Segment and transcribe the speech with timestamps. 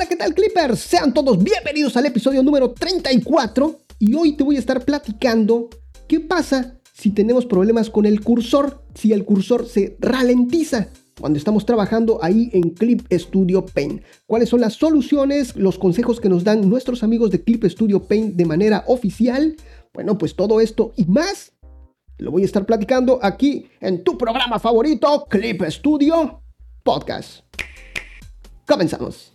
[0.00, 0.80] Hola, ¿qué tal Clippers?
[0.80, 5.68] Sean todos bienvenidos al episodio número 34 y hoy te voy a estar platicando
[6.08, 10.88] qué pasa si tenemos problemas con el cursor, si el cursor se ralentiza
[11.20, 14.02] cuando estamos trabajando ahí en Clip Studio Paint.
[14.24, 18.36] ¿Cuáles son las soluciones, los consejos que nos dan nuestros amigos de Clip Studio Paint
[18.36, 19.54] de manera oficial?
[19.92, 21.52] Bueno, pues todo esto y más
[22.16, 26.40] lo voy a estar platicando aquí en tu programa favorito, Clip Studio
[26.84, 27.40] Podcast.
[28.66, 29.30] Comenzamos.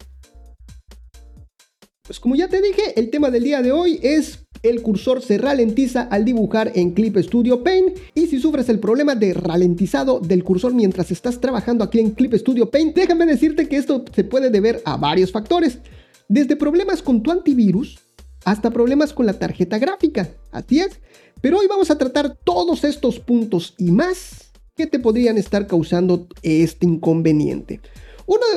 [2.06, 5.38] Pues como ya te dije, el tema del día de hoy es el cursor se
[5.38, 7.98] ralentiza al dibujar en Clip Studio Paint.
[8.14, 12.34] Y si sufres el problema de ralentizado del cursor mientras estás trabajando aquí en Clip
[12.34, 15.80] Studio Paint, déjame decirte que esto se puede deber a varios factores,
[16.28, 18.00] desde problemas con tu antivirus
[18.44, 21.00] hasta problemas con la tarjeta gráfica, así es,
[21.42, 26.28] pero hoy vamos a tratar todos estos puntos y más que te podrían estar causando
[26.44, 27.82] este inconveniente.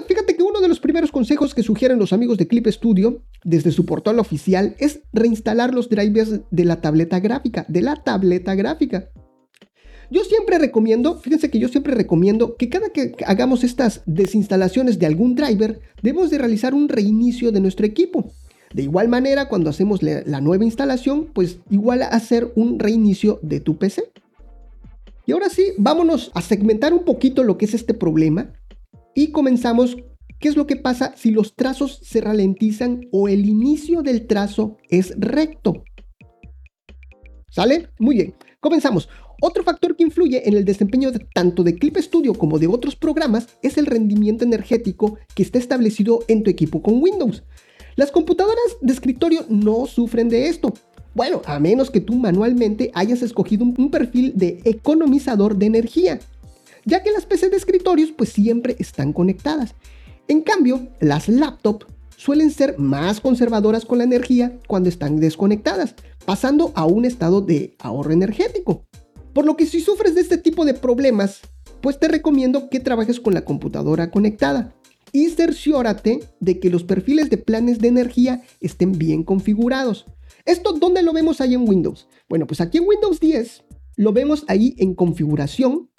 [0.09, 3.73] Fíjate que uno de los primeros consejos que sugieren los amigos de Clip Studio desde
[3.73, 9.11] su portal oficial es reinstalar los drivers de la tableta gráfica, de la tableta gráfica.
[10.11, 15.05] Yo siempre recomiendo, fíjense que yo siempre recomiendo que cada que hagamos estas desinstalaciones de
[15.05, 18.33] algún driver, debemos de realizar un reinicio de nuestro equipo.
[18.73, 23.77] De igual manera, cuando hacemos la nueva instalación, pues igual hacer un reinicio de tu
[23.77, 24.05] PC.
[25.27, 28.55] Y ahora sí, vámonos a segmentar un poquito lo que es este problema
[29.19, 29.97] y comenzamos,
[30.39, 34.77] ¿qué es lo que pasa si los trazos se ralentizan o el inicio del trazo
[34.91, 35.83] es recto?
[37.51, 37.89] ¿Sale?
[37.99, 39.09] Muy bien, comenzamos.
[39.43, 43.49] Otro factor que influye en el desempeño tanto de Clip Studio como de otros programas
[43.61, 47.43] es el rendimiento energético que está establecido en tu equipo con Windows.
[47.97, 50.73] Las computadoras de escritorio no sufren de esto.
[51.15, 56.21] Bueno, a menos que tú manualmente hayas escogido un perfil de economizador de energía
[56.89, 59.75] ya que las PC de escritorios pues siempre están conectadas.
[60.27, 61.87] En cambio, las laptops
[62.17, 67.77] suelen ser más conservadoras con la energía cuando están desconectadas, pasando a un estado de
[67.79, 68.85] ahorro energético.
[69.35, 71.41] Por lo que si sufres de este tipo de problemas,
[71.83, 74.75] pues te recomiendo que trabajes con la computadora conectada
[75.13, 80.07] y cerciórate de que los perfiles de planes de energía estén bien configurados.
[80.47, 82.09] ¿Esto dónde lo vemos ahí en Windows?
[82.31, 83.65] Bueno, pues aquí en Windows 10
[83.97, 85.91] lo vemos ahí en configuración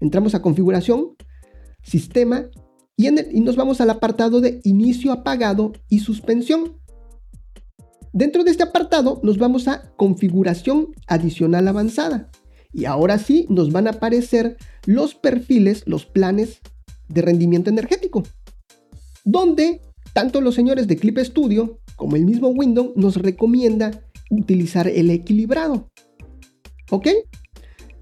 [0.00, 1.16] Entramos a configuración,
[1.82, 2.48] sistema
[2.96, 6.76] y, nos vamos al apartado de inicio apagado y suspensión.
[8.12, 12.30] Dentro de este apartado nos vamos a configuración adicional avanzada.
[12.72, 16.60] Y ahora sí nos van a aparecer los perfiles, los planes
[17.08, 18.24] de rendimiento energético.
[19.24, 19.80] Donde
[20.12, 23.92] tanto los señores de Clip Studio como el mismo Windows nos recomienda
[24.30, 25.88] utilizar el equilibrado.
[26.90, 27.08] ¿Ok?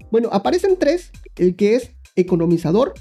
[0.09, 2.93] Bueno, aparecen tres el que es economizador,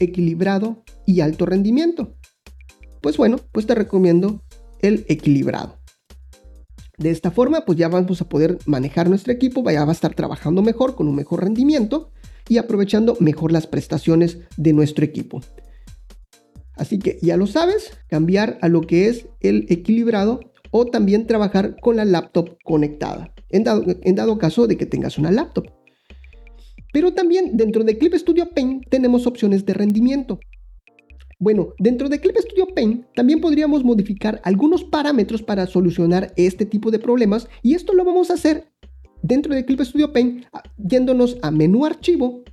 [0.00, 2.16] equilibrado y alto rendimiento.
[3.00, 4.42] Pues bueno, pues te recomiendo
[4.80, 5.78] el equilibrado.
[6.98, 10.14] De esta forma, pues ya vamos a poder manejar nuestro equipo, ya va a estar
[10.14, 12.10] trabajando mejor, con un mejor rendimiento
[12.48, 15.40] y aprovechando mejor las prestaciones de nuestro equipo.
[16.76, 21.76] Así que ya lo sabes, cambiar a lo que es el equilibrado o también trabajar
[21.80, 25.81] con la laptop conectada, en dado, en dado caso de que tengas una laptop.
[26.92, 30.38] Pero también dentro de Clip Studio Paint tenemos opciones de rendimiento.
[31.38, 36.92] Bueno, dentro de Clip Studio Paint también podríamos modificar algunos parámetros para solucionar este tipo
[36.92, 38.70] de problemas y esto lo vamos a hacer
[39.22, 40.44] dentro de Clip Studio Paint
[40.76, 42.44] yéndonos a menú archivo,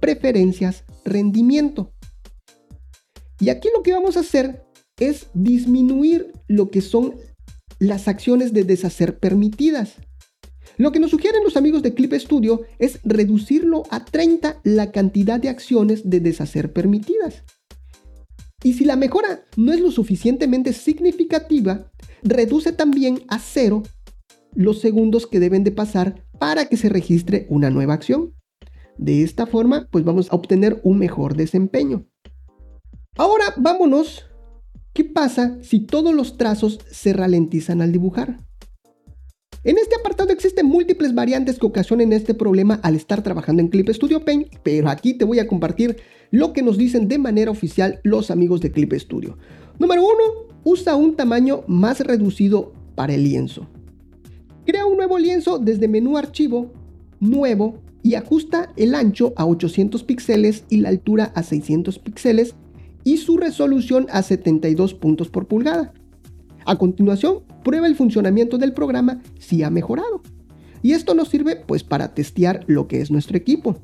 [0.00, 1.92] preferencias, rendimiento.
[3.40, 4.64] Y aquí lo que vamos a hacer
[4.98, 7.16] es disminuir lo que son
[7.78, 9.96] las acciones de deshacer permitidas.
[10.78, 15.40] Lo que nos sugieren los amigos de Clip Studio es reducirlo a 30 la cantidad
[15.40, 17.42] de acciones de deshacer permitidas.
[18.62, 21.90] Y si la mejora no es lo suficientemente significativa,
[22.22, 23.82] reduce también a cero
[24.54, 28.34] los segundos que deben de pasar para que se registre una nueva acción.
[28.96, 32.06] De esta forma, pues vamos a obtener un mejor desempeño.
[33.16, 34.26] Ahora vámonos.
[34.92, 38.47] ¿Qué pasa si todos los trazos se ralentizan al dibujar?
[39.64, 43.88] En este apartado existen múltiples variantes que ocasionan este problema al estar trabajando en Clip
[43.88, 45.96] Studio Paint, pero aquí te voy a compartir
[46.30, 49.36] lo que nos dicen de manera oficial los amigos de Clip Studio.
[49.80, 50.12] Número 1.
[50.62, 53.66] Usa un tamaño más reducido para el lienzo.
[54.64, 56.70] Crea un nuevo lienzo desde menú archivo,
[57.18, 62.54] nuevo, y ajusta el ancho a 800 píxeles y la altura a 600 píxeles
[63.02, 65.92] y su resolución a 72 puntos por pulgada.
[66.64, 70.22] A continuación, prueba el funcionamiento del programa si ha mejorado.
[70.82, 73.78] Y esto nos sirve pues para testear lo que es nuestro equipo.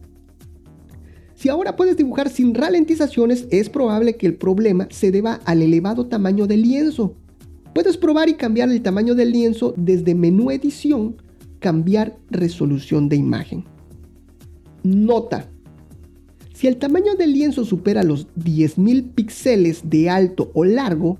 [1.34, 6.06] Si ahora puedes dibujar sin ralentizaciones, es probable que el problema se deba al elevado
[6.06, 7.16] tamaño del lienzo.
[7.74, 11.16] Puedes probar y cambiar el tamaño del lienzo desde menú edición,
[11.58, 13.64] cambiar resolución de imagen.
[14.84, 15.50] Nota.
[16.54, 21.18] Si el tamaño del lienzo supera los 10.000 píxeles de alto o largo,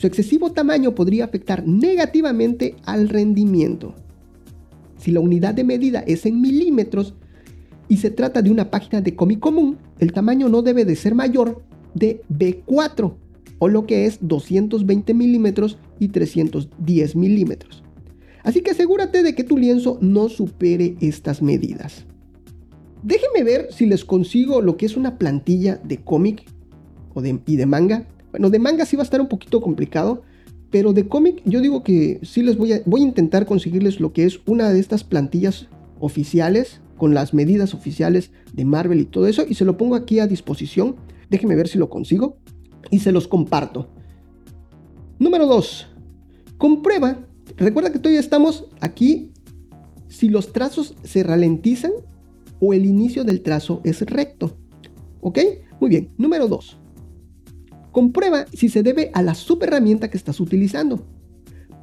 [0.00, 3.94] su excesivo tamaño podría afectar negativamente al rendimiento.
[4.96, 7.12] Si la unidad de medida es en milímetros
[7.86, 11.14] y se trata de una página de cómic común, el tamaño no debe de ser
[11.14, 11.62] mayor
[11.92, 13.12] de B4
[13.58, 17.82] o lo que es 220 milímetros y 310 milímetros.
[18.42, 22.06] Así que asegúrate de que tu lienzo no supere estas medidas.
[23.02, 26.50] Déjenme ver si les consigo lo que es una plantilla de cómic
[27.44, 28.08] y de manga.
[28.30, 30.22] Bueno, de manga sí va a estar un poquito complicado,
[30.70, 34.12] pero de cómic yo digo que sí les voy a, voy a intentar conseguirles lo
[34.12, 35.68] que es una de estas plantillas
[35.98, 40.20] oficiales con las medidas oficiales de Marvel y todo eso y se lo pongo aquí
[40.20, 40.96] a disposición.
[41.28, 42.38] Déjenme ver si lo consigo
[42.90, 43.88] y se los comparto.
[45.18, 45.86] Número 2.
[46.58, 47.26] Comprueba.
[47.56, 49.32] Recuerda que todavía estamos aquí
[50.08, 51.92] si los trazos se ralentizan
[52.60, 54.56] o el inicio del trazo es recto.
[55.20, 55.38] ¿Ok?
[55.80, 56.10] Muy bien.
[56.18, 56.79] Número 2.
[57.92, 61.04] Comprueba si se debe a la subherramienta que estás utilizando.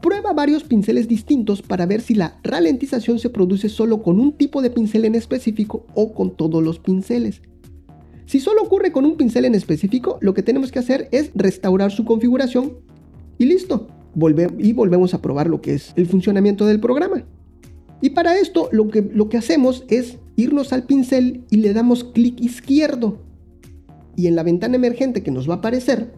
[0.01, 4.61] Prueba varios pinceles distintos para ver si la ralentización se produce solo con un tipo
[4.61, 7.41] de pincel en específico o con todos los pinceles.
[8.25, 11.91] Si solo ocurre con un pincel en específico, lo que tenemos que hacer es restaurar
[11.91, 12.73] su configuración
[13.37, 13.87] y listo.
[14.59, 17.23] y volvemos a probar lo que es el funcionamiento del programa.
[18.01, 22.03] Y para esto lo que, lo que hacemos es irnos al pincel y le damos
[22.03, 23.19] clic izquierdo.
[24.17, 26.11] Y en la ventana emergente que nos va a aparecer,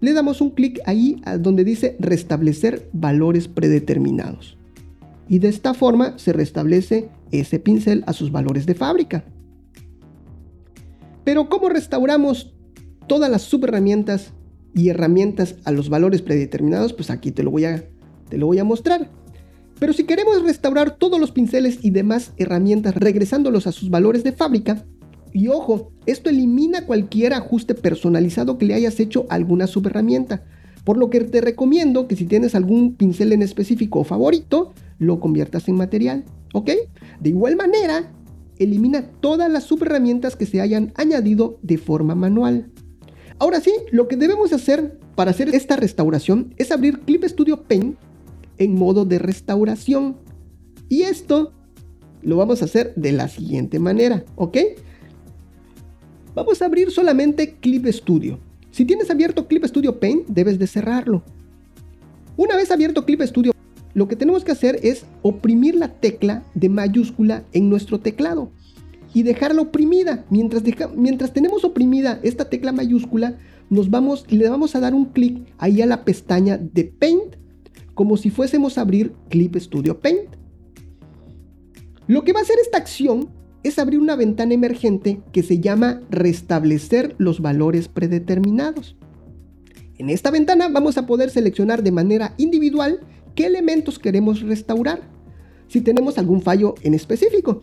[0.00, 4.58] le damos un clic ahí donde dice restablecer valores predeterminados.
[5.28, 9.24] Y de esta forma se restablece ese pincel a sus valores de fábrica.
[11.22, 12.52] Pero ¿cómo restauramos
[13.06, 14.32] todas las subherramientas
[14.74, 16.92] y herramientas a los valores predeterminados?
[16.92, 17.84] Pues aquí te lo voy a,
[18.28, 19.08] te lo voy a mostrar.
[19.78, 24.32] Pero si queremos restaurar todos los pinceles y demás herramientas regresándolos a sus valores de
[24.32, 24.84] fábrica,
[25.32, 30.44] y ojo, esto elimina cualquier ajuste personalizado que le hayas hecho a alguna subherramienta.
[30.84, 35.20] Por lo que te recomiendo que si tienes algún pincel en específico o favorito, lo
[35.20, 36.24] conviertas en material.
[36.52, 36.70] ¿Ok?
[37.20, 38.12] De igual manera,
[38.58, 42.70] elimina todas las subherramientas que se hayan añadido de forma manual.
[43.38, 47.96] Ahora sí, lo que debemos hacer para hacer esta restauración es abrir Clip Studio Paint
[48.58, 50.16] en modo de restauración.
[50.88, 51.52] Y esto
[52.22, 54.58] lo vamos a hacer de la siguiente manera, ¿ok?
[56.34, 58.38] Vamos a abrir solamente Clip Studio.
[58.70, 61.24] Si tienes abierto Clip Studio Paint, debes de cerrarlo.
[62.36, 63.52] Una vez abierto Clip Studio,
[63.94, 68.52] lo que tenemos que hacer es oprimir la tecla de mayúscula en nuestro teclado
[69.12, 70.24] y dejarla oprimida.
[70.30, 70.62] Mientras,
[70.94, 73.36] mientras tenemos oprimida esta tecla mayúscula,
[73.68, 77.34] nos vamos, le vamos a dar un clic ahí a la pestaña de Paint
[77.94, 80.30] como si fuésemos a abrir Clip Studio Paint.
[82.06, 83.28] Lo que va a hacer esta acción
[83.62, 88.96] es abrir una ventana emergente que se llama restablecer los valores predeterminados.
[89.98, 93.00] En esta ventana vamos a poder seleccionar de manera individual
[93.34, 95.02] qué elementos queremos restaurar,
[95.68, 97.60] si tenemos algún fallo en específico.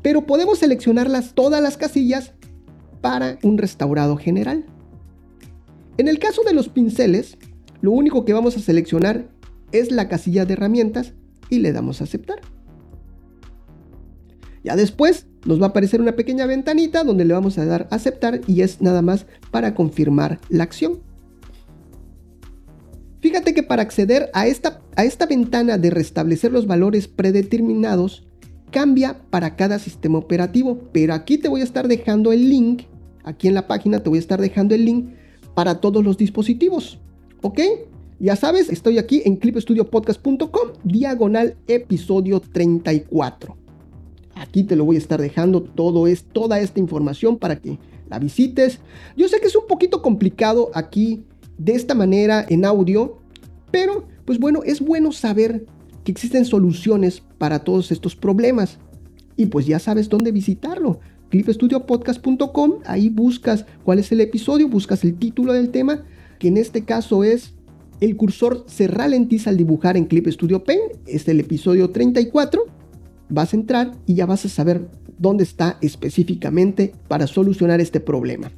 [0.00, 2.32] Pero podemos seleccionarlas todas las casillas
[3.00, 4.64] para un restaurado general.
[5.98, 7.36] En el caso de los pinceles,
[7.80, 9.28] lo único que vamos a seleccionar
[9.72, 11.14] es la casilla de herramientas
[11.50, 12.40] y le damos a aceptar.
[14.66, 18.40] Ya después nos va a aparecer una pequeña ventanita donde le vamos a dar aceptar
[18.48, 20.98] y es nada más para confirmar la acción.
[23.20, 28.26] Fíjate que para acceder a esta, a esta ventana de restablecer los valores predeterminados
[28.72, 32.82] cambia para cada sistema operativo, pero aquí te voy a estar dejando el link,
[33.22, 35.10] aquí en la página te voy a estar dejando el link
[35.54, 36.98] para todos los dispositivos,
[37.42, 37.60] ¿ok?
[38.18, 43.65] Ya sabes, estoy aquí en clipstudiopodcast.com, diagonal episodio 34.
[44.36, 47.78] Aquí te lo voy a estar dejando todo toda esta información para que
[48.08, 48.80] la visites.
[49.16, 51.24] Yo sé que es un poquito complicado aquí
[51.56, 53.18] de esta manera en audio,
[53.70, 55.64] pero pues bueno, es bueno saber
[56.04, 58.78] que existen soluciones para todos estos problemas.
[59.36, 61.00] Y pues ya sabes dónde visitarlo.
[61.30, 66.04] clipstudiopodcast.com, ahí buscas cuál es el episodio, buscas el título del tema,
[66.38, 67.54] que en este caso es
[68.00, 70.92] el cursor se ralentiza al dibujar en Clip Studio Paint.
[71.06, 72.75] Es el episodio 34.
[73.28, 78.50] Vas a entrar y ya vas a saber dónde está específicamente para solucionar este problema.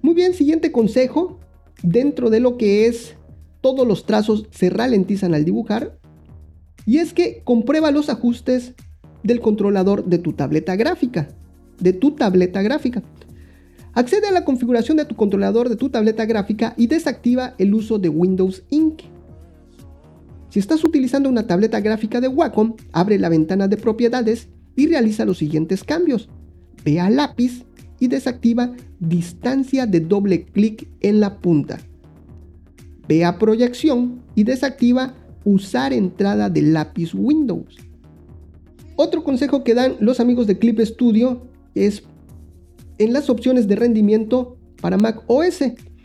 [0.00, 1.38] Muy bien, siguiente consejo.
[1.82, 3.16] Dentro de lo que es
[3.60, 5.98] todos los trazos se ralentizan al dibujar.
[6.86, 8.74] Y es que comprueba los ajustes
[9.22, 11.28] del controlador de tu tableta gráfica.
[11.80, 13.02] de tu tableta gráfica.
[13.94, 17.98] Accede a la configuración de tu controlador de tu tableta gráfica y desactiva el uso
[17.98, 19.02] de Windows Ink.
[20.52, 25.24] Si estás utilizando una tableta gráfica de Wacom, abre la ventana de propiedades y realiza
[25.24, 26.28] los siguientes cambios.
[26.84, 27.64] Ve a lápiz
[27.98, 31.80] y desactiva distancia de doble clic en la punta.
[33.08, 37.78] Ve a proyección y desactiva usar entrada de lápiz Windows.
[38.96, 42.02] Otro consejo que dan los amigos de Clip Studio es
[42.98, 45.62] en las opciones de rendimiento para Mac OS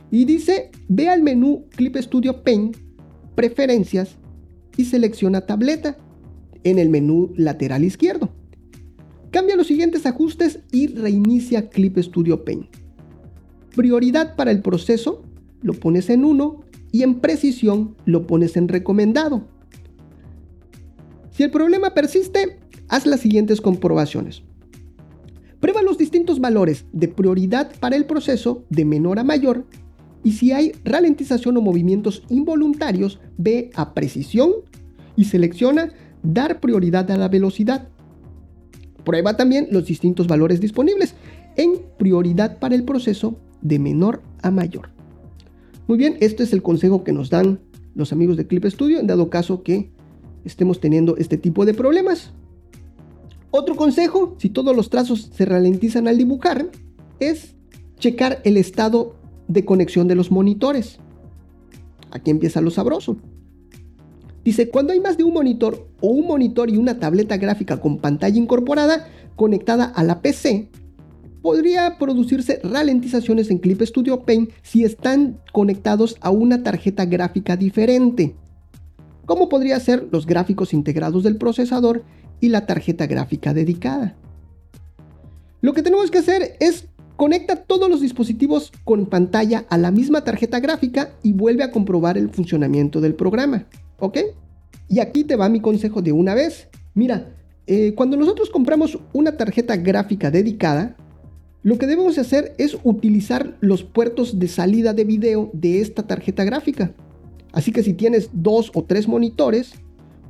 [0.09, 2.77] y dice ve al menú Clip Studio Paint,
[3.35, 4.17] preferencias
[4.77, 5.97] y selecciona tableta
[6.63, 8.29] en el menú lateral izquierdo.
[9.31, 12.67] Cambia los siguientes ajustes y reinicia Clip Studio Paint.
[13.75, 15.23] Prioridad para el proceso
[15.61, 19.47] lo pones en 1 y en precisión lo pones en recomendado.
[21.31, 24.43] Si el problema persiste, haz las siguientes comprobaciones.
[25.59, 29.65] Prueba los distintos valores de prioridad para el proceso de menor a mayor
[30.23, 34.51] y si hay ralentización o movimientos involuntarios, ve a precisión
[35.15, 35.91] y selecciona
[36.23, 37.87] dar prioridad a la velocidad.
[39.03, 41.15] Prueba también los distintos valores disponibles
[41.55, 44.89] en prioridad para el proceso de menor a mayor.
[45.87, 47.59] Muy bien, este es el consejo que nos dan
[47.95, 49.89] los amigos de Clip Studio en dado caso que
[50.45, 52.31] estemos teniendo este tipo de problemas.
[53.51, 56.69] Otro consejo, si todos los trazos se ralentizan al dibujar,
[57.19, 57.55] es
[57.97, 59.15] checar el estado
[59.47, 60.99] de conexión de los monitores.
[62.11, 63.17] Aquí empieza lo sabroso.
[64.43, 67.97] Dice, cuando hay más de un monitor o un monitor y una tableta gráfica con
[67.97, 70.69] pantalla incorporada conectada a la PC,
[71.41, 78.35] podría producirse ralentizaciones en Clip Studio Paint si están conectados a una tarjeta gráfica diferente,
[79.25, 82.03] como podría ser los gráficos integrados del procesador
[82.39, 84.15] y la tarjeta gráfica dedicada.
[85.61, 86.87] Lo que tenemos que hacer es
[87.17, 92.17] conecta todos los dispositivos con pantalla a la misma tarjeta gráfica y vuelve a comprobar
[92.17, 93.65] el funcionamiento del programa.
[93.99, 94.19] ¿Ok?
[94.87, 96.69] Y aquí te va mi consejo de una vez.
[96.93, 97.33] Mira,
[97.65, 100.95] eh, cuando nosotros compramos una tarjeta gráfica dedicada,
[101.63, 106.45] lo que debemos hacer es utilizar los puertos de salida de video de esta tarjeta
[106.45, 106.93] gráfica.
[107.51, 109.73] Así que si tienes dos o tres monitores,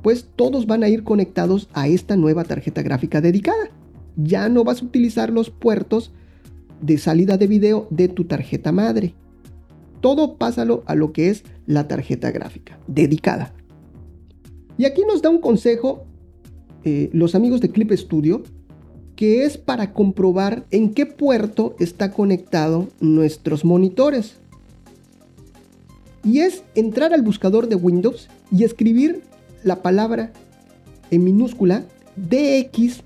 [0.02, 3.70] pues todos van a ir conectados a esta nueva tarjeta gráfica dedicada.
[4.16, 6.12] Ya no vas a utilizar los puertos
[6.80, 9.14] de salida de video de tu tarjeta madre.
[10.00, 13.52] Todo pásalo a lo que es la tarjeta gráfica dedicada.
[14.76, 16.04] Y aquí nos da un consejo
[16.84, 18.42] eh, los amigos de Clip Studio
[19.18, 24.36] que es para comprobar en qué puerto está conectado nuestros monitores.
[26.22, 29.22] Y es entrar al buscador de Windows y escribir
[29.64, 30.32] la palabra
[31.10, 33.02] en minúscula DXDIAG.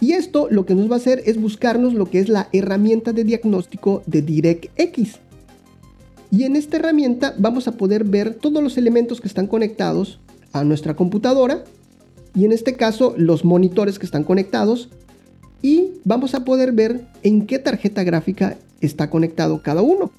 [0.00, 3.12] Y esto lo que nos va a hacer es buscarnos lo que es la herramienta
[3.12, 5.18] de diagnóstico de DirectX.
[6.30, 10.20] Y en esta herramienta vamos a poder ver todos los elementos que están conectados
[10.52, 11.64] a nuestra computadora.
[12.34, 14.90] Y en este caso los monitores que están conectados.
[15.62, 20.10] Y vamos a poder ver en qué tarjeta gráfica está conectado cada uno.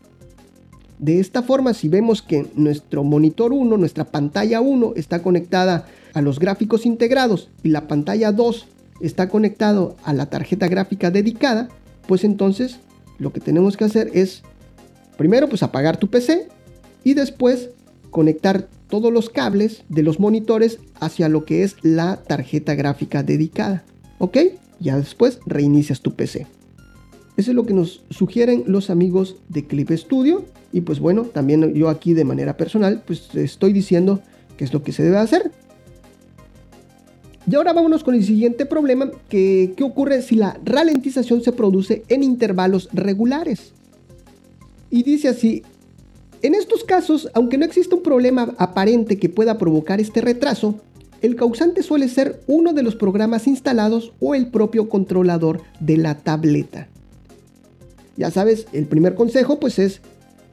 [0.97, 6.21] De esta forma, si vemos que nuestro monitor 1, nuestra pantalla 1 está conectada a
[6.21, 8.65] los gráficos integrados y la pantalla 2
[9.01, 11.69] está conectado a la tarjeta gráfica dedicada,
[12.07, 12.79] pues entonces
[13.19, 14.43] lo que tenemos que hacer es
[15.17, 16.47] primero pues apagar tu PC
[17.03, 17.69] y después
[18.09, 23.83] conectar todos los cables de los monitores hacia lo que es la tarjeta gráfica dedicada.
[24.19, 24.37] ¿Ok?
[24.79, 26.47] Ya después reinicias tu PC.
[27.35, 30.45] Eso es lo que nos sugieren los amigos de Clip Studio.
[30.71, 34.21] Y pues bueno, también yo aquí de manera personal, pues estoy diciendo
[34.57, 35.51] qué es lo que se debe hacer.
[37.49, 42.03] Y ahora vámonos con el siguiente problema, que, ¿qué ocurre si la ralentización se produce
[42.09, 43.71] en intervalos regulares?
[44.89, 45.63] Y dice así,
[46.41, 50.75] en estos casos, aunque no exista un problema aparente que pueda provocar este retraso,
[51.21, 56.15] el causante suele ser uno de los programas instalados o el propio controlador de la
[56.17, 56.87] tableta.
[58.17, 60.01] Ya sabes, el primer consejo pues es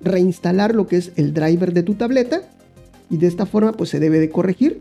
[0.01, 2.43] reinstalar lo que es el driver de tu tableta
[3.11, 4.81] y de esta forma pues se debe de corregir.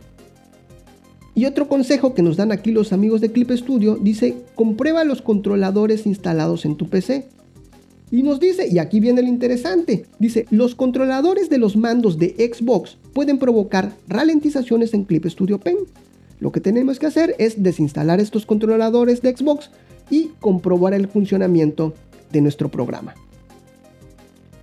[1.35, 5.21] Y otro consejo que nos dan aquí los amigos de Clip Studio dice, comprueba los
[5.21, 7.27] controladores instalados en tu PC.
[8.11, 12.35] Y nos dice, y aquí viene lo interesante, dice, los controladores de los mandos de
[12.53, 15.77] Xbox pueden provocar ralentizaciones en Clip Studio Pen.
[16.39, 19.71] Lo que tenemos que hacer es desinstalar estos controladores de Xbox
[20.11, 21.95] y comprobar el funcionamiento
[22.31, 23.15] de nuestro programa.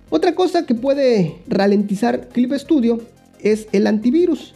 [0.09, 3.01] Otra cosa que puede ralentizar Clip Studio
[3.41, 4.53] es el antivirus.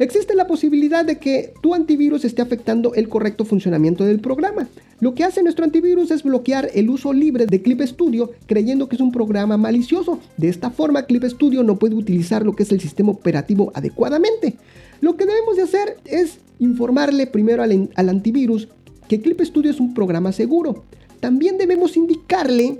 [0.00, 4.66] Existe la posibilidad de que tu antivirus esté afectando el correcto funcionamiento del programa.
[4.98, 8.96] Lo que hace nuestro antivirus es bloquear el uso libre de Clip Studio creyendo que
[8.96, 10.18] es un programa malicioso.
[10.38, 14.56] De esta forma, Clip Studio no puede utilizar lo que es el sistema operativo adecuadamente.
[15.02, 18.68] Lo que debemos de hacer es informarle primero al, al antivirus
[19.06, 20.82] que Clip Studio es un programa seguro.
[21.20, 22.78] También debemos indicarle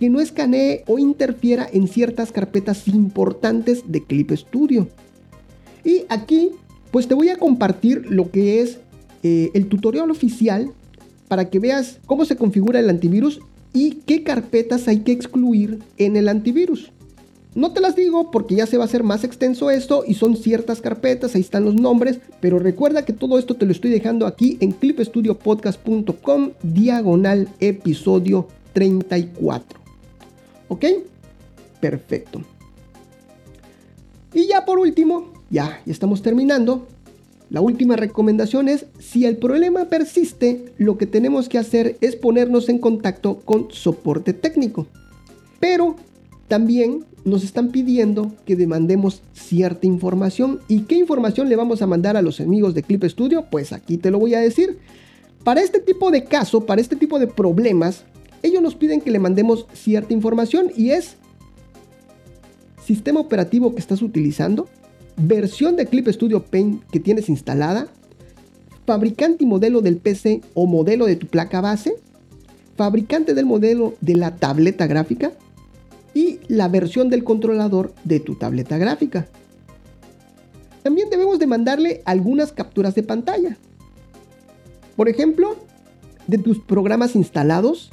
[0.00, 4.88] que no escanee o interfiera en ciertas carpetas importantes de Clip Studio.
[5.84, 6.50] Y aquí,
[6.90, 8.78] pues te voy a compartir lo que es
[9.22, 10.70] eh, el tutorial oficial
[11.28, 13.40] para que veas cómo se configura el antivirus
[13.72, 16.92] y qué carpetas hay que excluir en el antivirus.
[17.54, 20.36] No te las digo porque ya se va a hacer más extenso esto y son
[20.36, 24.26] ciertas carpetas, ahí están los nombres, pero recuerda que todo esto te lo estoy dejando
[24.26, 29.80] aquí en clipstudiopodcast.com diagonal episodio 34.
[30.68, 30.84] ¿Ok?
[31.80, 32.40] Perfecto.
[34.32, 36.86] Y ya por último, ya, ya estamos terminando.
[37.48, 42.68] La última recomendación es, si el problema persiste, lo que tenemos que hacer es ponernos
[42.68, 44.88] en contacto con soporte técnico.
[45.60, 45.94] Pero
[46.48, 50.58] también nos están pidiendo que demandemos cierta información.
[50.66, 53.46] ¿Y qué información le vamos a mandar a los amigos de Clip Studio?
[53.48, 54.78] Pues aquí te lo voy a decir.
[55.44, 58.04] Para este tipo de caso, para este tipo de problemas,
[58.42, 61.16] ellos nos piden que le mandemos cierta información y es
[62.84, 64.68] sistema operativo que estás utilizando,
[65.16, 67.88] versión de Clip Studio Paint que tienes instalada,
[68.86, 71.94] fabricante y modelo del PC o modelo de tu placa base,
[72.76, 75.32] fabricante del modelo de la tableta gráfica
[76.14, 79.26] y la versión del controlador de tu tableta gráfica.
[80.82, 83.56] También debemos de mandarle algunas capturas de pantalla.
[84.96, 85.56] Por ejemplo,
[86.26, 87.90] de tus programas instalados,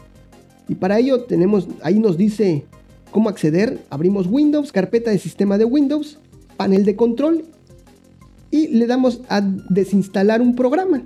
[0.68, 2.66] y para ello tenemos, ahí nos dice
[3.12, 3.80] cómo acceder.
[3.90, 6.20] Abrimos Windows, carpeta de sistema de Windows,
[6.62, 7.46] panel de control
[8.52, 11.02] y le damos a desinstalar un programa.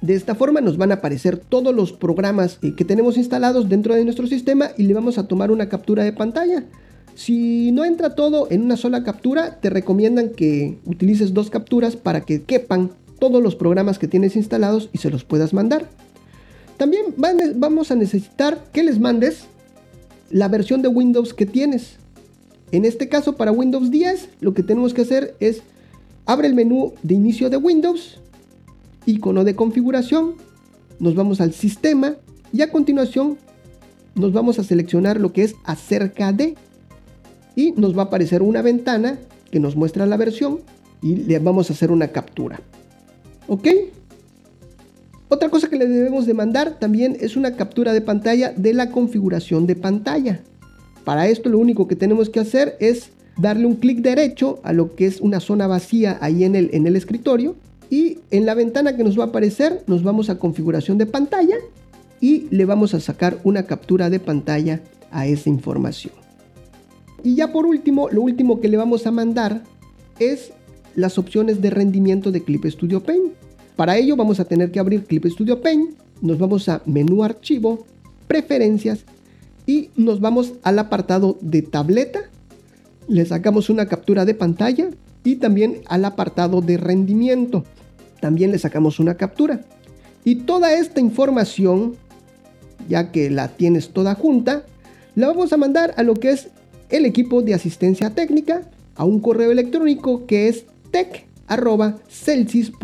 [0.00, 3.94] De esta forma nos van a aparecer todos los programas eh, que tenemos instalados dentro
[3.94, 6.64] de nuestro sistema y le vamos a tomar una captura de pantalla.
[7.14, 12.22] Si no entra todo en una sola captura, te recomiendan que utilices dos capturas para
[12.22, 15.90] que quepan todos los programas que tienes instalados y se los puedas mandar.
[16.78, 17.04] También
[17.56, 19.44] vamos a necesitar que les mandes
[20.30, 21.98] la versión de Windows que tienes.
[22.72, 25.62] En este caso para Windows 10 lo que tenemos que hacer es
[26.24, 28.18] abre el menú de inicio de Windows,
[29.06, 30.34] icono de configuración,
[30.98, 32.16] nos vamos al sistema
[32.52, 33.38] y a continuación
[34.14, 36.56] nos vamos a seleccionar lo que es acerca de
[37.54, 39.18] y nos va a aparecer una ventana
[39.50, 40.60] que nos muestra la versión
[41.02, 42.60] y le vamos a hacer una captura.
[43.46, 43.68] ¿Ok?
[45.28, 48.90] Otra cosa que le debemos de mandar también es una captura de pantalla de la
[48.90, 50.40] configuración de pantalla.
[51.06, 54.96] Para esto lo único que tenemos que hacer es darle un clic derecho a lo
[54.96, 57.54] que es una zona vacía ahí en el, en el escritorio
[57.88, 61.54] y en la ventana que nos va a aparecer nos vamos a configuración de pantalla
[62.20, 64.80] y le vamos a sacar una captura de pantalla
[65.12, 66.12] a esa información.
[67.22, 69.62] Y ya por último, lo último que le vamos a mandar
[70.18, 70.50] es
[70.96, 73.32] las opciones de rendimiento de Clip Studio Paint.
[73.76, 77.86] Para ello vamos a tener que abrir Clip Studio Paint, nos vamos a menú archivo,
[78.26, 79.04] preferencias
[79.66, 82.20] y nos vamos al apartado de tableta.
[83.08, 84.90] Le sacamos una captura de pantalla
[85.24, 87.64] y también al apartado de rendimiento.
[88.20, 89.60] También le sacamos una captura.
[90.24, 91.96] Y toda esta información,
[92.88, 94.64] ya que la tienes toda junta,
[95.14, 96.48] la vamos a mandar a lo que es
[96.88, 98.62] el equipo de asistencia técnica
[98.94, 102.76] a un correo electrónico que es tech arroba celsis.co.jp.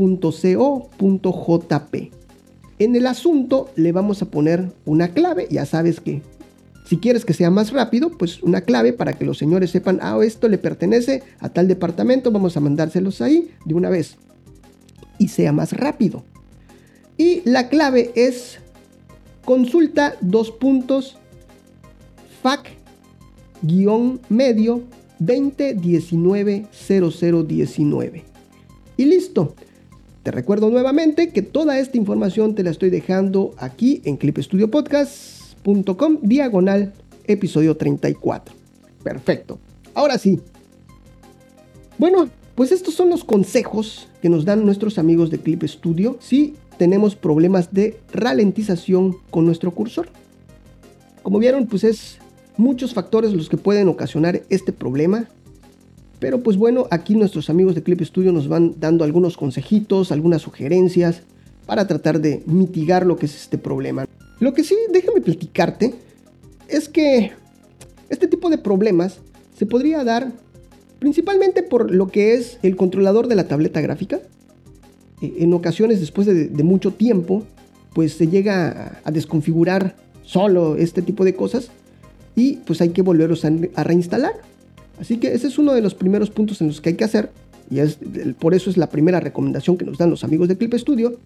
[2.79, 6.23] En el asunto le vamos a poner una clave, ya sabes que
[6.85, 10.19] si quieres que sea más rápido, pues una clave para que los señores sepan, ah,
[10.23, 14.17] esto le pertenece a tal departamento, vamos a mandárselos ahí de una vez
[15.19, 16.25] y sea más rápido.
[17.17, 18.59] Y la clave es
[19.45, 21.17] consulta dos puntos
[22.43, 22.71] fac
[23.63, 24.83] guion medio
[25.21, 28.25] 2019 0019
[28.97, 29.55] y listo.
[30.23, 34.17] Te recuerdo nuevamente que toda esta información te la estoy dejando aquí en
[35.63, 36.93] clipstudiopodcast.com diagonal
[37.27, 38.55] episodio 34.
[39.03, 39.59] Perfecto.
[39.95, 40.41] Ahora sí.
[41.99, 46.55] Bueno, pues estos son los consejos que nos dan nuestros amigos de Clip Studio si
[46.79, 50.09] tenemos problemas de ralentización con nuestro cursor.
[51.23, 52.19] Como vieron, pues es
[52.57, 55.29] muchos factores los que pueden ocasionar este problema
[56.23, 60.41] pero pues bueno, aquí nuestros amigos de Clip Studio nos van dando algunos consejitos, algunas
[60.41, 61.23] sugerencias
[61.67, 64.07] para tratar de mitigar lo que es este problema.
[64.43, 65.95] Lo que sí, déjame platicarte,
[66.67, 67.31] es que
[68.09, 69.21] este tipo de problemas
[69.57, 70.33] se podría dar
[70.99, 74.19] principalmente por lo que es el controlador de la tableta gráfica.
[75.21, 77.45] Eh, en ocasiones, después de, mucho tiempo,
[77.95, 81.71] pues se llega a, desconfigurar solo este tipo de cosas
[82.35, 84.33] y pues hay que volverlos a, reinstalar.
[84.99, 87.31] Así que ese es uno de los primeros puntos en los que hay que hacer
[87.71, 87.99] y es,
[88.41, 91.17] por eso es la primera recomendación que nos dan los amigos de Clip Studio.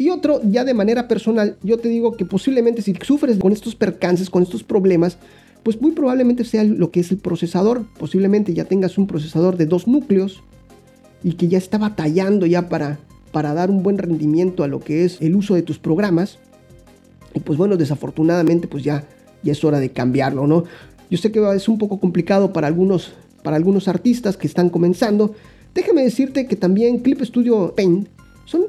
[0.00, 3.74] Y otro, ya de manera personal, yo te digo que posiblemente si sufres con estos
[3.74, 5.18] percances, con estos problemas,
[5.62, 7.84] pues muy probablemente sea lo que es el procesador.
[7.98, 10.42] Posiblemente ya tengas un procesador de dos núcleos
[11.22, 12.98] y que ya está batallando ya para,
[13.30, 16.38] para dar un buen rendimiento a lo que es el uso de tus programas.
[17.34, 19.06] Y pues bueno, desafortunadamente pues ya,
[19.42, 20.64] ya es hora de cambiarlo, ¿no?
[21.10, 25.34] Yo sé que es un poco complicado para algunos, para algunos artistas que están comenzando.
[25.74, 28.08] Déjame decirte que también Clip Studio Paint
[28.46, 28.62] son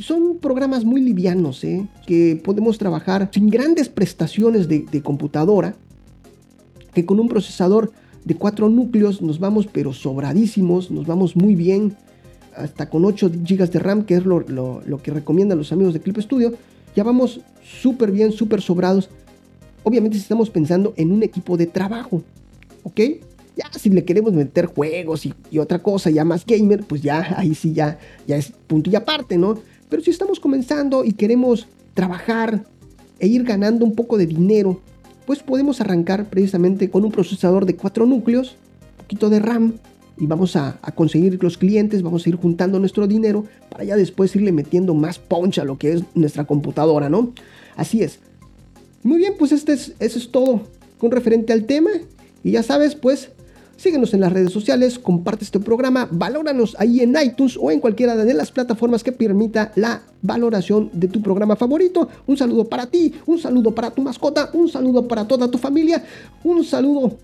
[0.00, 1.86] son programas muy livianos, ¿eh?
[2.06, 5.74] que podemos trabajar sin grandes prestaciones de, computadora
[6.92, 7.92] que con un procesador
[8.24, 11.96] de 4 núcleos nos vamos pero sobradísimos, nos vamos muy bien,
[12.56, 14.42] hasta con 8 GB de RAM, que es lo,
[15.02, 16.54] que recomiendan los amigos de Clip Studio,
[16.94, 19.10] ya vamos súper bien, súper sobrados.
[19.82, 22.22] Obviamente si estamos pensando en un equipo de trabajo,
[22.82, 23.00] ¿ok?
[23.56, 27.54] Ya si le queremos meter juegos y, otra cosa ya más gamer, pues ya ahí
[27.54, 29.58] sí ya, ya es punto y aparte, ¿no?
[29.88, 32.64] Pero si estamos comenzando y queremos trabajar
[33.18, 34.80] e ir ganando un poco de dinero
[35.26, 38.56] pues podemos arrancar precisamente con un procesador de 4 núcleos,
[38.92, 39.74] un poquito de RAM,
[40.18, 44.34] y vamos a, conseguir los clientes, vamos a ir juntando nuestro dinero para ya después
[44.34, 47.32] irle metiendo más punch a lo que es nuestra computadora, ¿no?
[47.76, 48.20] Así es.
[49.02, 50.62] Muy bien, pues este es, eso es todo
[50.96, 51.90] con referente al tema.
[52.42, 53.30] Y ya sabes, pues
[53.76, 58.16] Síguenos en las redes sociales, comparte este programa, valóranos ahí en iTunes o en cualquiera
[58.16, 62.08] de las plataformas que permita la valoración de tu programa favorito.
[62.26, 66.02] Un saludo para ti, un saludo para tu mascota, un saludo para toda tu familia,
[66.42, 67.18] un saludo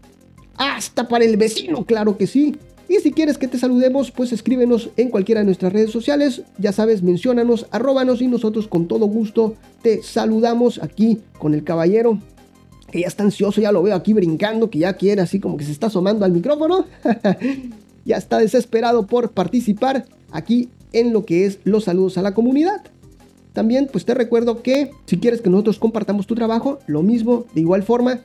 [0.56, 2.54] hasta para el vecino, claro que sí.
[2.86, 6.42] Y si quieres que te saludemos, pues escríbenos en cualquiera de nuestras redes sociales.
[6.58, 12.18] Ya sabes, menciónanos, arróbanos y nosotros con todo gusto te saludamos aquí con el caballero
[12.92, 15.64] que ya está ansioso, ya lo veo aquí brincando, que ya quiere así como que
[15.64, 16.84] se está asomando al micrófono.
[18.04, 22.82] ya está desesperado por participar aquí en lo que es los saludos a la comunidad.
[23.54, 27.62] También pues te recuerdo que si quieres que nosotros compartamos tu trabajo, lo mismo, de
[27.62, 28.20] igual forma,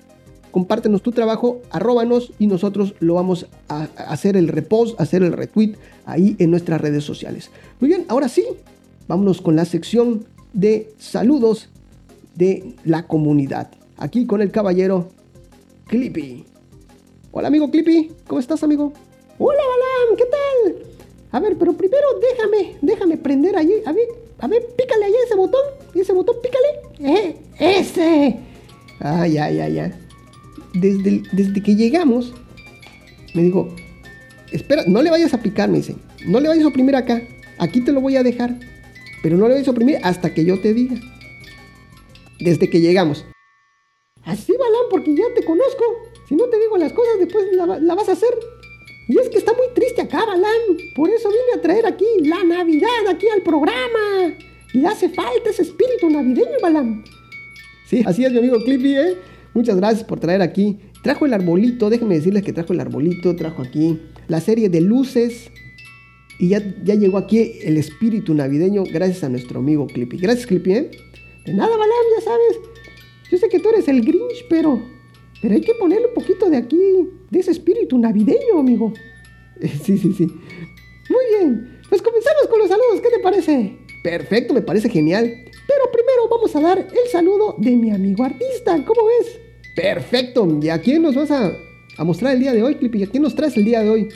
[0.52, 5.76] compártenos tu trabajo, arróbanos y nosotros lo vamos a hacer el repost, hacer el retweet
[6.06, 7.52] ahí en nuestras redes sociales.
[7.80, 8.44] Muy bien, ahora sí,
[9.08, 11.70] vámonos con la sección de saludos
[12.36, 15.10] de la comunidad aquí con el caballero
[15.88, 16.46] Clippy.
[17.32, 18.94] Hola amigo Clippy, ¿cómo estás amigo?
[19.38, 20.76] Hola Balam, ¿qué tal?
[21.32, 23.74] A ver, pero primero déjame, déjame prender allí.
[23.86, 24.08] A ver,
[24.40, 25.62] a ver, pícale allí ese botón.
[25.94, 27.18] Ese botón, pícale.
[27.18, 27.36] ¡Eh!
[27.60, 28.40] ¡Ese!
[29.00, 29.94] Ay, ay, ay, ay.
[30.74, 32.34] Desde, desde que llegamos,
[33.34, 33.70] me dijo,
[34.52, 35.96] espera, no le vayas a picar, me dice.
[36.26, 37.22] No le vayas a oprimir acá.
[37.58, 38.58] Aquí te lo voy a dejar.
[39.22, 40.96] Pero no le vayas a oprimir hasta que yo te diga.
[42.40, 43.26] Desde que llegamos.
[44.28, 45.84] Así, Balán, porque ya te conozco.
[46.28, 48.30] Si no te digo las cosas, después la, vas a hacer.
[49.08, 50.78] Y es que está muy triste acá, Balán.
[50.96, 54.36] Por eso vine a traer aquí la Navidad, aquí al programa.
[54.74, 57.06] Y hace falta ese espíritu navideño, Balán.
[57.86, 59.16] Sí, así es, mi amigo Clippy, ¿eh?
[59.54, 60.78] Muchas gracias por traer aquí.
[61.02, 65.50] Trajo el arbolito, déjenme decirles que trajo el arbolito, trajo aquí la serie de luces.
[66.38, 70.18] Y ya, ya llegó aquí el espíritu navideño gracias a nuestro amigo Clippy.
[70.18, 70.92] Gracias, Clippy, ¿eh?
[71.46, 72.77] De nada, Balán, ya sabes.
[73.32, 74.82] Yo sé que tú eres el Grinch, pero.
[75.42, 76.80] Pero hay que ponerle un poquito de aquí,
[77.30, 78.94] de ese espíritu navideño, amigo.
[79.84, 80.28] Sí, sí, sí.
[81.10, 81.80] Muy bien.
[81.90, 83.78] Pues comenzamos con los saludos, ¿qué te parece?
[84.04, 85.24] Perfecto, me parece genial.
[85.26, 89.40] Pero primero vamos a dar el saludo de mi amigo artista, ¿cómo ves?
[89.76, 90.48] Perfecto.
[90.62, 91.52] ¿Y a quién nos vas a,
[91.98, 93.04] a mostrar el día de hoy, Clippy?
[93.04, 94.10] ¿A quién nos traes el día de hoy?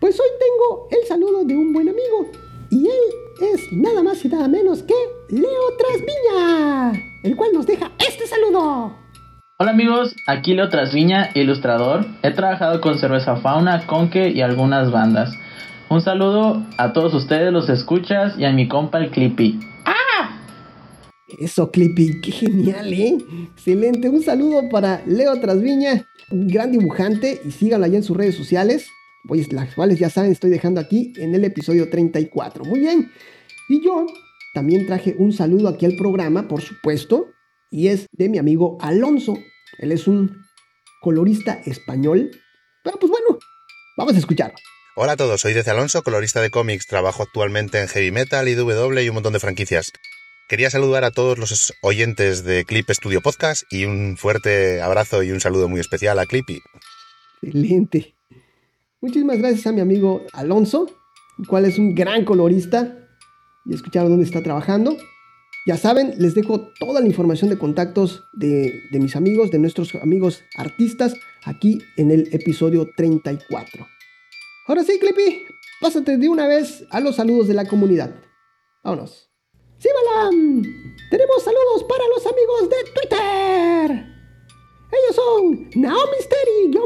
[0.00, 2.30] Pues hoy tengo el saludo de un buen amigo.
[2.70, 4.94] Y él es nada más y nada menos que
[5.32, 5.44] Leo
[5.78, 6.92] Trasviña
[7.22, 8.94] el cual nos deja este saludo.
[9.58, 12.04] Hola amigos, aquí Leo Trasviña, ilustrador.
[12.22, 15.32] He trabajado con Cerveza Fauna, Conque y algunas bandas.
[15.88, 19.58] Un saludo a todos ustedes, los escuchas, y a mi compa el Clippy.
[19.86, 20.38] ¡Ah!
[21.40, 23.16] Eso, Clippy, qué genial, ¿eh?
[23.54, 24.10] Excelente.
[24.10, 28.86] Un saludo para Leo Trasviña, un gran dibujante, y síganlo allá en sus redes sociales.
[29.26, 32.66] Pues las cuales ya saben, estoy dejando aquí en el episodio 34.
[32.66, 33.10] Muy bien.
[33.70, 34.04] Y yo
[34.52, 37.28] también traje un saludo aquí al programa, por supuesto,
[37.70, 39.34] y es de mi amigo Alonso.
[39.78, 40.42] Él es un
[41.00, 42.30] colorista español.
[42.84, 43.38] Pero pues bueno,
[43.96, 44.56] vamos a escucharlo.
[44.94, 48.98] Hola a todos, soy Dez Alonso, colorista de cómics, trabajo actualmente en Heavy Metal, IW
[49.00, 49.90] y un montón de franquicias.
[50.48, 55.32] Quería saludar a todos los oyentes de Clip Studio Podcast y un fuerte abrazo y
[55.32, 56.60] un saludo muy especial a Clippy.
[57.40, 58.14] Excelente.
[59.00, 60.88] Muchísimas gracias a mi amigo Alonso,
[61.38, 63.01] el cual es un gran colorista.
[63.64, 64.96] Y escucharon dónde está trabajando.
[65.66, 69.94] Ya saben, les dejo toda la información de contactos de, de mis amigos, de nuestros
[69.94, 73.86] amigos artistas, aquí en el episodio 34.
[74.66, 75.42] Ahora sí, Clippy,
[75.80, 78.12] pásate de una vez a los saludos de la comunidad.
[78.82, 79.28] Vámonos.
[79.78, 80.62] ¡Sí, Balam!
[81.10, 84.12] Tenemos saludos para los amigos de Twitter.
[84.92, 86.78] Ellos son Naomisteri-L,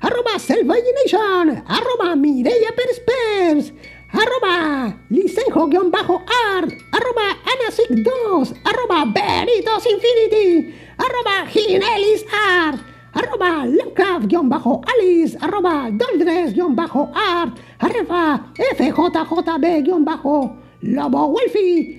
[0.00, 1.64] arroba Selvagination,
[2.76, 3.72] Perspers,
[4.12, 8.08] arroba Lisenjo-Art, arroba Anasic2,
[8.64, 12.80] arroba Beritos Infinity, arroba Ginelis Art,
[13.14, 19.20] arroba Lovecraft-Alice, arroba Doldres-Art, arroba FJJB-Lobo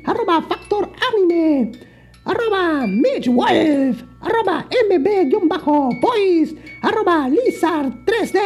[0.06, 1.71] arroba Factor Anime,
[2.25, 2.86] arroba
[3.27, 8.39] Wolf, arroba mb-boys, arroba lizard3d,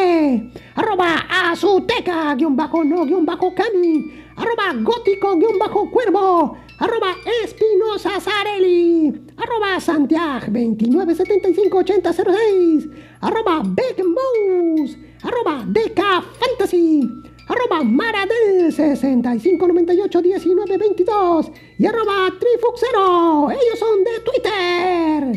[0.75, 12.89] arroba azuteca-no-kami, arroba gótico-cuervo, arroba espinosa zarelli, arroba santiago 29758006,
[13.21, 17.07] arroba Mouse, arroba deca fantasy,
[17.47, 23.51] arroba maradel 65981922 y arroba trifuxero.
[23.51, 25.31] Ellos son de Twitter.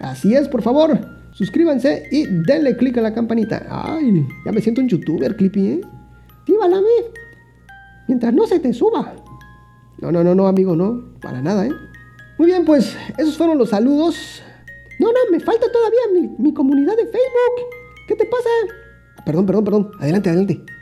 [0.00, 0.98] Así es, por favor.
[1.32, 3.66] Suscríbanse y denle click a la campanita.
[3.68, 5.80] Ay, ya me siento un youtuber, Clippy, ¿eh?
[6.46, 6.86] Tíbalame.
[8.08, 9.14] Mientras no se te suba.
[9.98, 11.18] No, no, no, no, amigo, no.
[11.20, 11.72] Para nada, ¿eh?
[12.38, 14.42] Muy bien, pues esos fueron los saludos.
[14.98, 17.70] No, no, me falta todavía mi, mi comunidad de Facebook.
[18.08, 18.48] ¿Qué te pasa?
[19.26, 19.90] Perdón, perdón, perdón.
[20.00, 20.75] Adelante, adelante.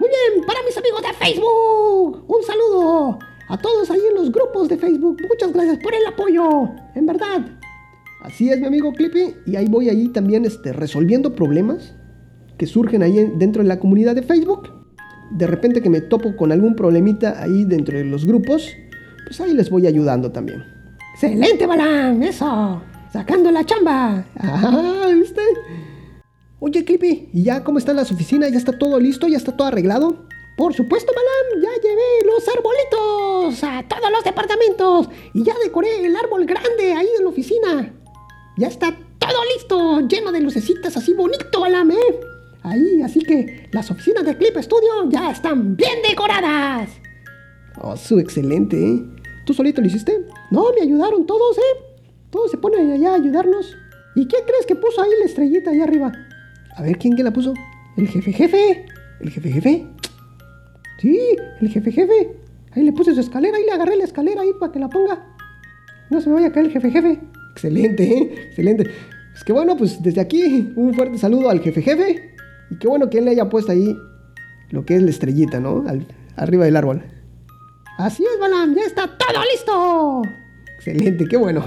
[0.00, 4.66] Muy bien, para mis amigos de Facebook, un saludo a todos ahí en los grupos
[4.70, 5.18] de Facebook.
[5.28, 7.46] Muchas gracias por el apoyo, en verdad.
[8.22, 11.94] Así es, mi amigo Clippy, y ahí voy ahí también este, resolviendo problemas
[12.56, 14.70] que surgen ahí dentro de la comunidad de Facebook.
[15.32, 18.74] De repente que me topo con algún problemita ahí dentro de los grupos,
[19.26, 20.64] pues ahí les voy ayudando también.
[21.12, 22.22] ¡Excelente, Balam!
[22.22, 22.82] ¡Eso!
[23.12, 24.24] ¡Sacando la chamba!
[24.38, 25.08] ¡Ah!
[25.14, 25.42] ¿Viste?
[26.62, 28.52] Oye, Clippy, ¿y ya cómo están las oficinas?
[28.52, 29.26] ¿Ya está todo listo?
[29.26, 30.26] ¿Ya está todo arreglado?
[30.58, 36.14] Por supuesto, Balam, ya llevé los arbolitos a todos los departamentos y ya decoré el
[36.14, 37.94] árbol grande ahí en la oficina.
[38.58, 42.20] Ya está todo listo, lleno de lucecitas así bonito, Balam, ¿eh?
[42.62, 46.90] Ahí, así que las oficinas de Clip Studio ya están bien decoradas.
[47.80, 49.02] Oh, su excelente, ¿eh?
[49.46, 50.26] ¿Tú solito lo hiciste?
[50.50, 52.02] No, me ayudaron todos, ¿eh?
[52.30, 53.74] Todos se ponen allá a ayudarnos.
[54.14, 56.12] ¿Y qué crees que puso ahí la estrellita allá arriba?
[56.80, 57.52] A ver, ¿quién que la puso?
[57.98, 58.86] El jefe jefe.
[59.20, 59.86] ¿El jefe jefe?
[60.98, 61.18] Sí,
[61.60, 62.30] el jefe jefe.
[62.72, 65.26] Ahí le puse su escalera, ahí le agarré la escalera ahí para que la ponga.
[66.08, 67.20] No se me vaya a caer el jefe jefe.
[67.52, 68.46] Excelente, ¿eh?
[68.48, 68.84] Excelente.
[68.84, 72.34] Pues que bueno, pues desde aquí un fuerte saludo al jefe jefe.
[72.70, 73.94] Y qué bueno que él le haya puesto ahí
[74.70, 75.84] lo que es la estrellita, ¿no?
[76.36, 77.04] Arriba del árbol.
[77.98, 80.22] Así es, Balam, ya está todo listo.
[80.76, 81.62] Excelente, qué bueno.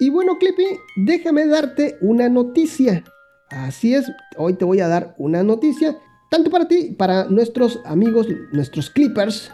[0.00, 0.66] Y bueno, Clippy,
[0.96, 3.04] déjame darte una noticia.
[3.50, 5.96] Así es, hoy te voy a dar una noticia,
[6.30, 9.50] tanto para ti, para nuestros amigos, nuestros clippers,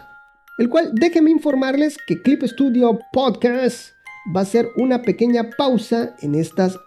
[0.57, 3.91] el cual déjenme informarles que Clip Studio Podcast
[4.35, 6.79] va a ser una pequeña pausa en estas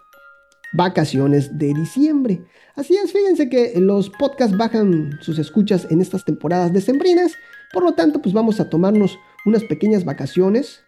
[0.73, 2.43] vacaciones de diciembre.
[2.75, 7.33] Así es, fíjense que los podcasts bajan sus escuchas en estas temporadas decembrinas,
[7.71, 10.81] por lo tanto, pues vamos a tomarnos unas pequeñas vacaciones,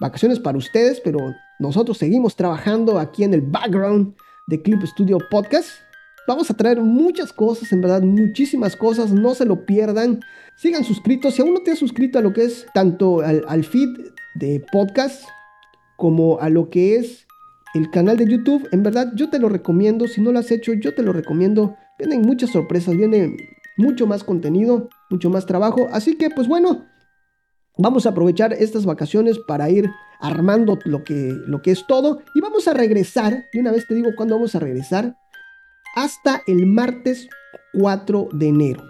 [0.00, 1.18] vacaciones para ustedes, pero
[1.58, 4.14] nosotros seguimos trabajando aquí en el background
[4.46, 5.70] de Clip Studio Podcast.
[6.28, 10.20] Vamos a traer muchas cosas, en verdad, muchísimas cosas, no se lo pierdan.
[10.56, 13.88] Sigan suscritos, si aún no te has suscrito a lo que es tanto al, feed
[14.34, 15.24] de podcast
[15.96, 17.26] como a lo que es
[17.74, 20.72] el canal de YouTube, en verdad yo te lo recomiendo, si no lo has hecho,
[20.74, 21.76] yo te lo recomiendo.
[21.98, 23.36] Vienen muchas sorpresas, viene
[23.76, 26.86] mucho más contenido, mucho más trabajo, así que pues bueno,
[27.78, 32.22] Vamos a aprovechar estas vacaciones para ir armando lo que, lo que es todo.
[32.34, 35.16] Y vamos a regresar, de una vez te digo cuándo vamos a regresar,
[35.94, 37.28] hasta el martes
[37.72, 38.84] 4 de enero.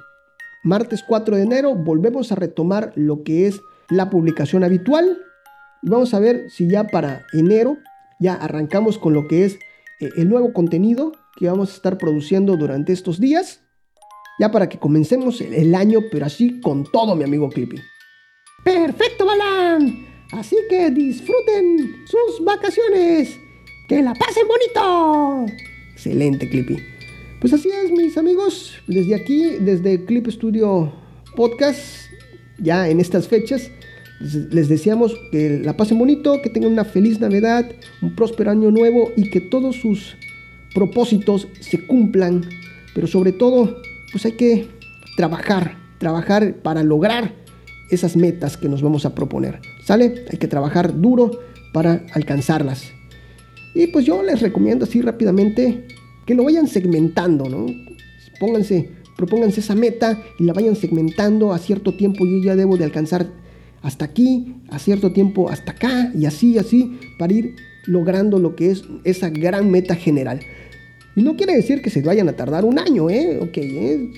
[0.63, 5.19] Martes 4 de enero volvemos a retomar lo que es la publicación habitual.
[5.83, 7.79] Y vamos a ver si ya para enero
[8.19, 9.59] ya arrancamos con lo que es
[10.01, 13.61] eh, el nuevo contenido que vamos a estar produciendo durante estos días.
[14.39, 17.81] Ya para que comencemos el año, pero así con todo, mi amigo Clippy.
[18.65, 20.16] Perfecto, Balan.
[20.33, 23.39] Así que disfruten sus vacaciones.
[23.89, 25.53] Que la pasen bonito.
[25.93, 26.77] Excelente, Clippy.
[27.41, 28.75] Pues así es, mis amigos.
[28.89, 30.93] Desde aquí, desde Clip Studio
[31.37, 32.11] Podcast,
[32.59, 33.71] ya en estas fechas,
[34.51, 37.71] les deseamos que la pasen bonito, que tengan una feliz Navidad,
[38.03, 40.17] un próspero año nuevo y que todos sus
[40.75, 42.49] propósitos se cumplan.
[42.95, 43.77] Pero sobre todo,
[44.11, 44.67] pues hay que
[45.17, 47.35] trabajar, trabajar para lograr
[47.91, 49.61] esas metas que nos vamos a proponer.
[49.87, 50.25] ¿Sale?
[50.33, 51.31] Hay que trabajar duro
[51.73, 52.91] para alcanzarlas.
[53.73, 55.87] Y pues yo les recomiendo así rápidamente
[56.27, 57.67] que lo vayan segmentando, ¿no?
[58.41, 62.27] Pónganse, propónganse esa meta y la vayan segmentando a cierto tiempo.
[62.27, 63.29] Yo ya debo de alcanzar
[63.81, 67.55] hasta aquí, a cierto tiempo hasta acá y así, así, para ir
[67.87, 70.41] logrando lo que es esa gran meta general.
[71.15, 73.39] Y no quiere decir que se vayan a tardar un año, ¿eh?
[73.41, 74.11] Ok, ¿eh?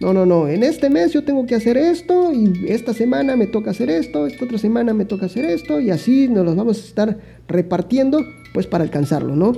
[0.00, 0.48] No, no, no.
[0.48, 4.26] En este mes yo tengo que hacer esto y esta semana me toca hacer esto,
[4.26, 8.24] esta otra semana me toca hacer esto y así nos los vamos a estar repartiendo
[8.54, 9.52] pues para alcanzarlo, ¿no?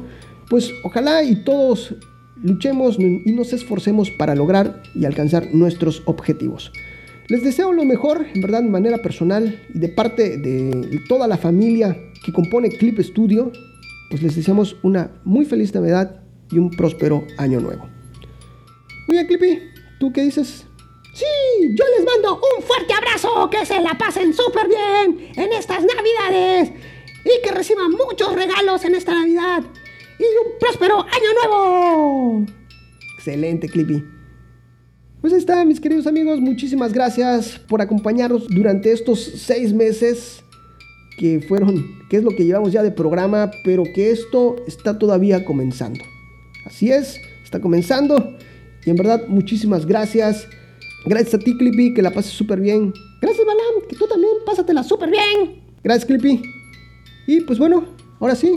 [0.48, 1.94] Pues ojalá y todos
[2.42, 6.72] luchemos y nos esforcemos para lograr y alcanzar nuestros objetivos.
[7.29, 11.37] Les deseo lo mejor, en verdad, de manera personal y de parte de toda la
[11.37, 13.53] familia que compone Clip Studio,
[14.11, 17.88] pues les deseamos una muy feliz Navidad y un próspero año nuevo.
[19.07, 19.69] Muy bien, Clippy,
[20.00, 20.64] ¿Tú qué dices?
[21.12, 21.26] Sí,
[21.74, 26.72] yo les mando un fuerte abrazo, que se la pasen súper bien en estas navidades
[27.22, 29.62] y que reciban muchos regalos en esta Navidad
[30.18, 32.46] y un próspero año nuevo.
[33.16, 34.02] Excelente, Clippy.
[35.20, 40.42] Pues ahí está, mis queridos amigos, muchísimas gracias por acompañarnos durante estos seis meses
[41.18, 45.44] que fueron, que es lo que llevamos ya de programa, pero que esto está todavía
[45.44, 46.02] comenzando.
[46.64, 48.38] Así es, está comenzando.
[48.85, 50.47] Y en verdad, muchísimas gracias.
[51.05, 52.93] Gracias a ti, Clippy, que la pases súper bien.
[53.21, 55.62] Gracias, Balam, que tú también pásatela súper bien.
[55.83, 56.43] Gracias, Clippy.
[57.27, 57.85] Y pues bueno,
[58.19, 58.51] ahora sí,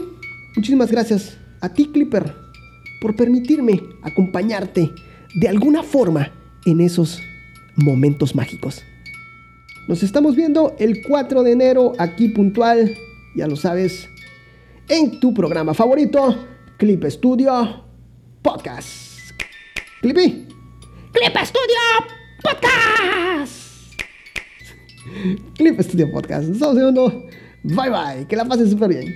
[0.56, 2.34] muchísimas gracias a ti, Clipper,
[3.02, 4.92] por permitirme acompañarte
[5.36, 6.32] de alguna forma
[6.66, 7.22] en esos
[7.76, 8.84] momentos mágicos.
[9.88, 12.96] Nos estamos viendo el 4 de enero aquí puntual,
[13.36, 14.10] ya lo sabes,
[14.88, 16.36] en tu programa favorito,
[16.78, 17.84] Clip Studio
[18.42, 19.13] Podcast.
[20.04, 20.46] Clippy.
[21.14, 21.80] Clip Studio
[22.44, 23.96] Podcast.
[25.56, 26.50] Clip Studio Podcast.
[26.50, 27.24] Estamos viendo.
[27.64, 28.28] Bye bye.
[28.28, 29.16] Que la pasen súper bien.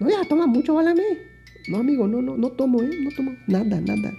[0.00, 1.04] No, ya toma mucho, válame.
[1.68, 2.90] No, amigo, no, no, no tomo, ¿eh?
[3.04, 4.12] No tomo nada, nada.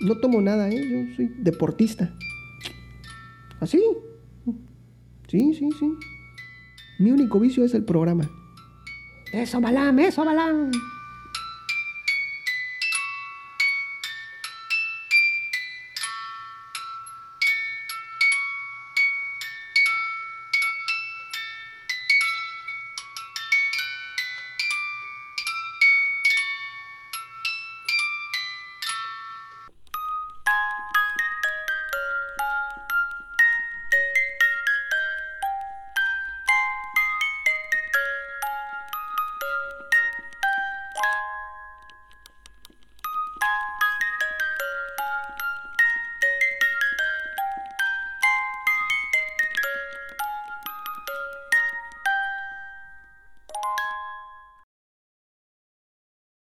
[0.00, 0.82] No tomo nada, ¿eh?
[0.90, 2.12] Yo soy deportista.
[3.60, 3.80] ¿Así?
[5.28, 5.92] Sí, sí, sí.
[6.98, 8.28] Mi único vicio es el programa.
[9.32, 10.72] Eso, Balam, eso, Balam.